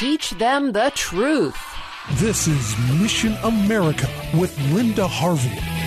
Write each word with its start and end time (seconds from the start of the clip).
Teach 0.00 0.30
them 0.30 0.72
the 0.72 0.90
truth. 0.94 1.60
This 2.12 2.48
is 2.48 2.74
Mission 2.98 3.36
America 3.42 4.08
with 4.32 4.58
Linda 4.72 5.06
Harvey. 5.06 5.79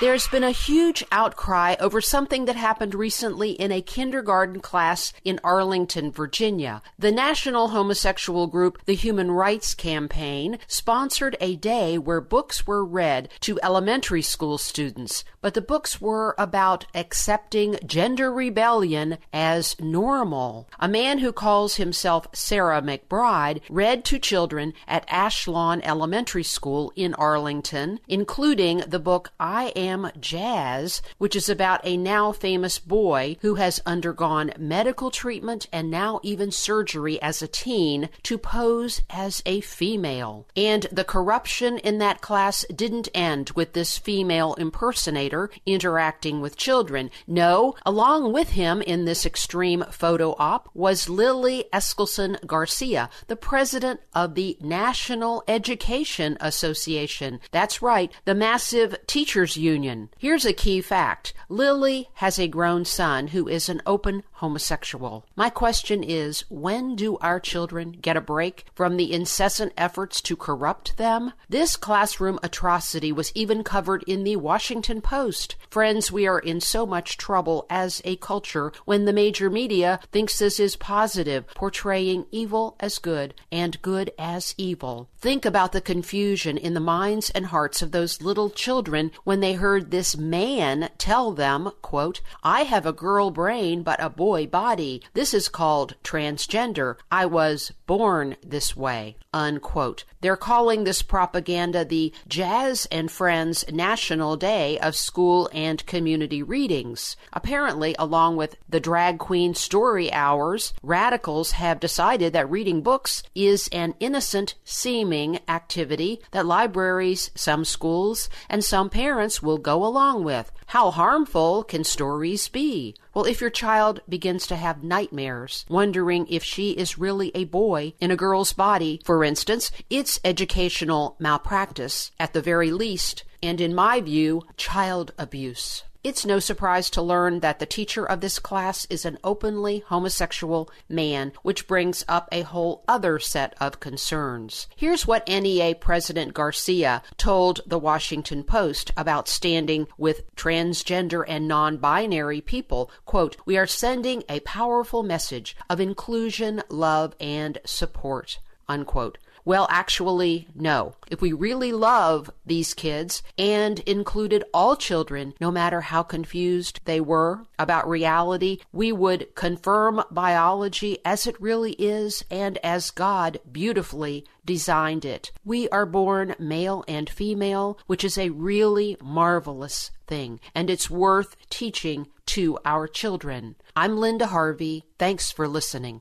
There's 0.00 0.26
been 0.26 0.42
a 0.42 0.50
huge 0.50 1.04
outcry 1.12 1.76
over 1.78 2.00
something 2.00 2.46
that 2.46 2.56
happened 2.56 2.96
recently 2.96 3.52
in 3.52 3.70
a 3.70 3.80
kindergarten 3.80 4.58
class 4.58 5.12
in 5.24 5.38
Arlington, 5.44 6.10
Virginia. 6.10 6.82
The 6.98 7.12
national 7.12 7.68
homosexual 7.68 8.48
group, 8.48 8.84
the 8.86 8.96
Human 8.96 9.30
Rights 9.30 9.72
Campaign, 9.72 10.58
sponsored 10.66 11.36
a 11.40 11.54
day 11.54 11.96
where 11.96 12.20
books 12.20 12.66
were 12.66 12.84
read 12.84 13.28
to 13.40 13.60
elementary 13.62 14.20
school 14.20 14.58
students, 14.58 15.22
but 15.40 15.54
the 15.54 15.62
books 15.62 16.00
were 16.00 16.34
about 16.38 16.86
accepting 16.92 17.78
gender 17.86 18.32
rebellion 18.32 19.18
as 19.32 19.78
normal. 19.78 20.68
A 20.80 20.88
man 20.88 21.18
who 21.18 21.32
calls 21.32 21.76
himself 21.76 22.26
Sarah 22.34 22.82
McBride 22.82 23.60
read 23.70 24.04
to 24.06 24.18
children 24.18 24.74
at 24.88 25.08
Ashlawn 25.08 25.80
Elementary 25.84 26.42
School 26.42 26.92
in 26.96 27.14
Arlington, 27.14 28.00
including 28.08 28.78
the 28.88 28.98
book 28.98 29.30
I 29.38 29.72
Am 29.76 29.83
Jazz, 30.18 31.02
which 31.18 31.36
is 31.36 31.48
about 31.48 31.80
a 31.84 31.96
now 31.96 32.32
famous 32.32 32.78
boy 32.78 33.36
who 33.42 33.56
has 33.56 33.82
undergone 33.84 34.52
medical 34.58 35.10
treatment 35.10 35.66
and 35.72 35.90
now 35.90 36.20
even 36.22 36.50
surgery 36.50 37.20
as 37.20 37.42
a 37.42 37.48
teen 37.48 38.08
to 38.22 38.38
pose 38.38 39.02
as 39.10 39.42
a 39.44 39.60
female. 39.60 40.46
And 40.56 40.86
the 40.90 41.04
corruption 41.04 41.78
in 41.78 41.98
that 41.98 42.20
class 42.20 42.64
didn't 42.74 43.08
end 43.14 43.50
with 43.50 43.74
this 43.74 43.98
female 43.98 44.54
impersonator 44.54 45.50
interacting 45.66 46.40
with 46.40 46.56
children. 46.56 47.10
No, 47.26 47.74
along 47.84 48.32
with 48.32 48.50
him 48.50 48.80
in 48.80 49.04
this 49.04 49.26
extreme 49.26 49.84
photo 49.90 50.34
op 50.38 50.70
was 50.72 51.08
Lily 51.08 51.64
Eskelsen 51.72 52.44
Garcia, 52.46 53.10
the 53.26 53.36
president 53.36 54.00
of 54.14 54.34
the 54.34 54.56
National 54.60 55.42
Education 55.46 56.38
Association. 56.40 57.40
That's 57.50 57.82
right, 57.82 58.10
the 58.24 58.34
massive 58.34 58.96
teachers 59.06 59.56
union 59.56 59.73
union. 59.74 60.08
Here's 60.18 60.46
a 60.46 60.52
key 60.52 60.80
fact 60.80 61.34
Lily 61.48 62.08
has 62.14 62.38
a 62.38 62.46
grown 62.46 62.84
son 62.84 63.28
who 63.28 63.48
is 63.48 63.68
an 63.68 63.82
open 63.84 64.22
homosexual. 64.34 65.24
My 65.34 65.50
question 65.50 66.04
is 66.04 66.44
when 66.48 66.94
do 66.94 67.16
our 67.18 67.40
children 67.40 67.92
get 67.92 68.16
a 68.16 68.20
break 68.20 68.66
from 68.74 68.96
the 68.96 69.12
incessant 69.12 69.72
efforts 69.76 70.20
to 70.22 70.36
corrupt 70.36 70.96
them? 70.96 71.32
This 71.48 71.76
classroom 71.76 72.38
atrocity 72.42 73.10
was 73.10 73.32
even 73.34 73.64
covered 73.64 74.04
in 74.04 74.22
the 74.22 74.36
Washington 74.36 75.00
Post. 75.00 75.56
Friends, 75.70 76.12
we 76.12 76.26
are 76.26 76.38
in 76.38 76.60
so 76.60 76.86
much 76.86 77.16
trouble 77.16 77.66
as 77.68 78.00
a 78.04 78.14
culture 78.16 78.72
when 78.84 79.06
the 79.06 79.12
major 79.12 79.50
media 79.50 79.98
thinks 80.12 80.38
this 80.38 80.60
is 80.60 80.76
positive, 80.76 81.48
portraying 81.54 82.26
evil 82.30 82.76
as 82.78 82.98
good 82.98 83.34
and 83.50 83.82
good 83.82 84.12
as 84.18 84.54
evil. 84.56 85.08
Think 85.18 85.44
about 85.44 85.72
the 85.72 85.80
confusion 85.80 86.58
in 86.58 86.74
the 86.74 86.80
minds 86.80 87.30
and 87.30 87.46
hearts 87.46 87.82
of 87.82 87.90
those 87.90 88.20
little 88.22 88.50
children 88.50 89.10
when 89.24 89.40
they 89.40 89.54
heard 89.64 89.90
this 89.90 90.14
man 90.14 90.90
tell 90.98 91.32
them, 91.32 91.70
quote, 91.80 92.20
I 92.42 92.64
have 92.64 92.84
a 92.84 92.92
girl 92.92 93.30
brain 93.30 93.82
but 93.82 93.98
a 93.98 94.10
boy 94.10 94.46
body. 94.46 95.00
This 95.14 95.32
is 95.32 95.48
called 95.48 95.94
transgender. 96.04 96.96
I 97.10 97.24
was 97.24 97.72
born 97.86 98.36
this 98.44 98.76
way, 98.76 99.16
unquote. 99.32 100.04
They're 100.20 100.36
calling 100.36 100.84
this 100.84 101.00
propaganda 101.00 101.82
the 101.82 102.12
Jazz 102.28 102.86
and 102.92 103.10
Friends 103.10 103.64
National 103.70 104.36
Day 104.36 104.78
of 104.78 104.96
School 104.96 105.48
and 105.52 105.84
Community 105.86 106.42
Readings. 106.42 107.16
Apparently, 107.32 107.94
along 107.98 108.36
with 108.36 108.56
the 108.68 108.80
drag 108.80 109.18
queen 109.18 109.54
story 109.54 110.12
hours, 110.12 110.74
radicals 110.82 111.52
have 111.52 111.80
decided 111.80 112.34
that 112.34 112.50
reading 112.50 112.82
books 112.82 113.22
is 113.34 113.68
an 113.72 113.94
innocent 113.98 114.56
seeming 114.64 115.40
activity 115.48 116.20
that 116.32 116.44
libraries, 116.44 117.30
some 117.34 117.64
schools, 117.64 118.28
and 118.50 118.62
some 118.62 118.90
parents 118.90 119.42
will 119.42 119.53
go 119.58 119.84
along 119.84 120.24
with. 120.24 120.50
How 120.66 120.90
harmful 120.90 121.64
can 121.64 121.84
stories 121.84 122.48
be? 122.48 122.94
Well, 123.14 123.24
if 123.24 123.40
your 123.40 123.50
child 123.50 124.00
begins 124.08 124.46
to 124.48 124.56
have 124.56 124.82
nightmares, 124.82 125.64
wondering 125.68 126.26
if 126.28 126.42
she 126.42 126.72
is 126.72 126.98
really 126.98 127.30
a 127.34 127.44
boy 127.44 127.94
in 128.00 128.10
a 128.10 128.16
girl's 128.16 128.52
body, 128.52 129.00
for 129.04 129.22
instance, 129.22 129.70
it's 129.88 130.20
educational 130.24 131.16
malpractice 131.18 132.10
at 132.18 132.32
the 132.32 132.42
very 132.42 132.72
least, 132.72 133.24
and 133.42 133.60
in 133.60 133.74
my 133.74 134.00
view, 134.00 134.42
child 134.56 135.12
abuse. 135.18 135.84
It's 136.04 136.26
no 136.26 136.38
surprise 136.38 136.90
to 136.90 137.00
learn 137.00 137.40
that 137.40 137.60
the 137.60 137.64
teacher 137.64 138.04
of 138.04 138.20
this 138.20 138.38
class 138.38 138.86
is 138.90 139.06
an 139.06 139.16
openly 139.24 139.78
homosexual 139.86 140.70
man, 140.86 141.32
which 141.40 141.66
brings 141.66 142.04
up 142.06 142.28
a 142.30 142.42
whole 142.42 142.84
other 142.86 143.18
set 143.18 143.54
of 143.58 143.80
concerns. 143.80 144.66
Here's 144.76 145.06
what 145.06 145.26
NEA 145.26 145.76
President 145.76 146.34
Garcia 146.34 147.02
told 147.16 147.62
the 147.66 147.78
Washington 147.78 148.44
Post 148.44 148.90
about 148.98 149.28
standing 149.28 149.86
with 149.96 150.30
transgender 150.36 151.24
and 151.26 151.48
non 151.48 151.78
binary 151.78 152.42
people. 152.42 152.90
Quote, 153.06 153.38
We 153.46 153.56
are 153.56 153.66
sending 153.66 154.24
a 154.28 154.40
powerful 154.40 155.02
message 155.02 155.56
of 155.70 155.80
inclusion, 155.80 156.62
love, 156.68 157.14
and 157.18 157.56
support. 157.64 158.40
Unquote. 158.68 159.18
Well, 159.46 159.66
actually, 159.70 160.48
no. 160.54 160.94
If 161.10 161.20
we 161.20 161.34
really 161.34 161.70
love 161.70 162.30
these 162.46 162.72
kids 162.72 163.22
and 163.36 163.78
included 163.80 164.42
all 164.54 164.74
children, 164.74 165.34
no 165.38 165.50
matter 165.50 165.82
how 165.82 166.02
confused 166.02 166.80
they 166.86 166.98
were 166.98 167.44
about 167.58 167.86
reality, 167.86 168.60
we 168.72 168.90
would 168.90 169.34
confirm 169.34 170.02
biology 170.10 170.98
as 171.04 171.26
it 171.26 171.38
really 171.40 171.72
is 171.72 172.24
and 172.30 172.56
as 172.64 172.90
God 172.90 173.38
beautifully 173.50 174.24
designed 174.46 175.04
it. 175.04 175.30
We 175.44 175.68
are 175.68 175.86
born 175.86 176.34
male 176.38 176.82
and 176.88 177.10
female, 177.10 177.78
which 177.86 178.02
is 178.02 178.16
a 178.16 178.30
really 178.30 178.96
marvelous 179.02 179.90
thing, 180.06 180.40
and 180.54 180.70
it's 180.70 180.88
worth 180.88 181.36
teaching 181.50 182.06
to 182.26 182.58
our 182.64 182.88
children. 182.88 183.56
I'm 183.76 183.98
Linda 183.98 184.28
Harvey. 184.28 184.84
Thanks 184.98 185.30
for 185.30 185.46
listening. 185.46 186.00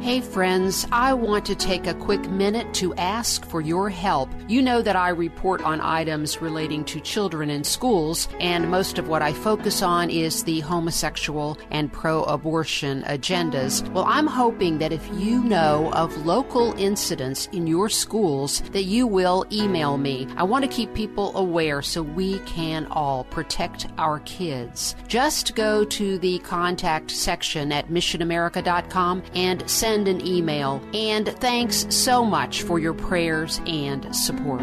Hey 0.00 0.22
friends, 0.22 0.86
I 0.90 1.12
want 1.12 1.44
to 1.44 1.54
take 1.54 1.86
a 1.86 1.92
quick 1.92 2.22
minute 2.30 2.72
to 2.74 2.94
ask 2.94 3.44
for 3.44 3.60
your 3.60 3.90
help. 3.90 4.30
You 4.48 4.62
know 4.62 4.80
that 4.80 4.96
I 4.96 5.10
report 5.10 5.60
on 5.60 5.78
items 5.82 6.40
relating 6.40 6.86
to 6.86 7.00
children 7.00 7.50
in 7.50 7.62
schools, 7.64 8.26
and 8.40 8.70
most 8.70 8.96
of 8.96 9.08
what 9.08 9.20
I 9.20 9.34
focus 9.34 9.82
on 9.82 10.08
is 10.08 10.42
the 10.42 10.60
homosexual 10.60 11.58
and 11.70 11.92
pro 11.92 12.22
abortion 12.22 13.02
agendas. 13.02 13.86
Well, 13.92 14.06
I'm 14.08 14.26
hoping 14.26 14.78
that 14.78 14.90
if 14.90 15.06
you 15.18 15.44
know 15.44 15.92
of 15.92 16.24
local 16.24 16.72
incidents 16.78 17.48
in 17.52 17.66
your 17.66 17.90
schools, 17.90 18.62
that 18.72 18.84
you 18.84 19.06
will 19.06 19.44
email 19.52 19.98
me. 19.98 20.26
I 20.38 20.44
want 20.44 20.64
to 20.64 20.70
keep 20.70 20.94
people 20.94 21.36
aware 21.36 21.82
so 21.82 22.02
we 22.02 22.38
can 22.40 22.86
all 22.86 23.24
protect 23.24 23.86
our 23.98 24.20
kids. 24.20 24.96
Just 25.08 25.54
go 25.54 25.84
to 25.84 26.18
the 26.18 26.38
contact 26.38 27.10
section 27.10 27.70
at 27.70 27.88
missionamerica.com 27.88 29.24
and 29.34 29.70
send 29.70 29.89
send 29.90 30.06
an 30.06 30.24
email. 30.24 30.80
And 30.94 31.26
thanks 31.40 31.84
so 31.90 32.24
much 32.24 32.62
for 32.62 32.78
your 32.78 32.94
prayers 32.94 33.60
and 33.66 34.14
support. 34.14 34.62